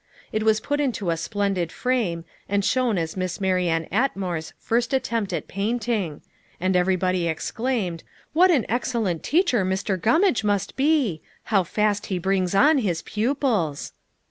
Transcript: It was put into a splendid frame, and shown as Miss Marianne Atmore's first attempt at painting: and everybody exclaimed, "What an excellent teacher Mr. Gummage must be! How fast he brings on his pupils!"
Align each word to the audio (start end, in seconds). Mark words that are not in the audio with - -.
It 0.31 0.41
was 0.41 0.59
put 0.59 0.79
into 0.79 1.11
a 1.11 1.15
splendid 1.15 1.71
frame, 1.71 2.25
and 2.49 2.65
shown 2.65 2.97
as 2.97 3.15
Miss 3.15 3.39
Marianne 3.39 3.85
Atmore's 3.91 4.51
first 4.57 4.95
attempt 4.95 5.31
at 5.31 5.47
painting: 5.47 6.21
and 6.59 6.75
everybody 6.75 7.27
exclaimed, 7.27 8.03
"What 8.33 8.49
an 8.49 8.65
excellent 8.67 9.21
teacher 9.21 9.63
Mr. 9.63 10.01
Gummage 10.01 10.43
must 10.43 10.75
be! 10.75 11.21
How 11.43 11.61
fast 11.61 12.07
he 12.07 12.17
brings 12.17 12.55
on 12.55 12.79
his 12.79 13.03
pupils!" 13.03 13.93